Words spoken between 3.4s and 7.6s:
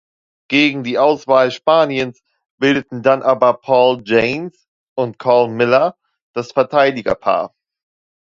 Paul Janes und Karl Miller das Verteidiger-Paar.